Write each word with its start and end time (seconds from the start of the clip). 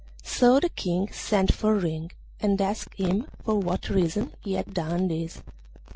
So 0.23 0.59
the 0.59 0.69
King 0.69 1.11
sent 1.11 1.53
for 1.53 1.75
Ring 1.75 2.09
and 2.39 2.59
asked 2.59 2.95
him 2.95 3.27
for 3.45 3.59
what 3.59 3.87
reason 3.87 4.33
he 4.41 4.53
had 4.53 4.73
done 4.73 5.09
this. 5.09 5.43